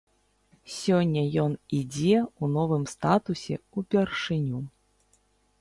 Сёння 0.75 1.21
ён 1.43 1.51
ідзе 1.79 2.15
ў 2.21 2.43
новым 2.55 2.83
статусе 2.95 3.55
ўпершыню. 3.81 4.65